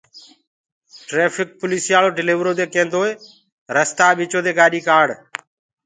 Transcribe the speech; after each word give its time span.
ٽريڦڪ 1.07 1.49
پوليٚسيآݪو 1.59 2.09
ڊليورو 2.17 2.51
دي 2.59 2.65
ڪينٚدوئيٚ 2.73 3.19
رستآ 3.75 4.07
ٻچو 4.17 4.39
دي 4.45 4.51
گآڏي 4.57 4.79
ڪآڙ 4.87 5.07